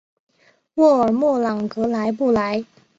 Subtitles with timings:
[0.73, 2.65] 沃尔默朗格莱布莱。